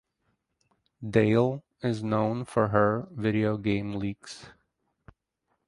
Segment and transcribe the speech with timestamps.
[1.07, 4.47] Dale is known for her videogame leaks.